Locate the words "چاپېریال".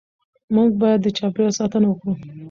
1.17-1.53